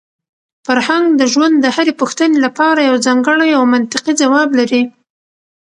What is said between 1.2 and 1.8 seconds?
ژوند د